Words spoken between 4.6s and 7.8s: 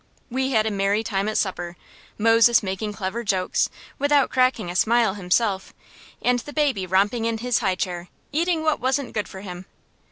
a smile himself; and the baby romping in his high